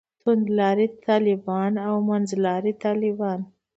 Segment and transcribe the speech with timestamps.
[0.21, 3.39] توندلاري طالبان او منځلاري طالبان.